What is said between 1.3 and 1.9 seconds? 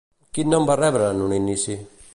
inici?